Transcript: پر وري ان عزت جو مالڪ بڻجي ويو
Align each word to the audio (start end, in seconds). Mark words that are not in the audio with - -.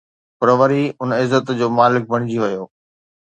پر 0.39 0.49
وري 0.59 0.83
ان 1.01 1.09
عزت 1.19 1.45
جو 1.59 1.67
مالڪ 1.77 2.03
بڻجي 2.11 2.37
ويو 2.43 2.63